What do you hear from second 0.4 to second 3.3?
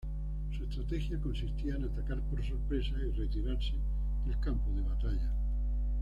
Su estrategia consistía en atacar por sorpresa y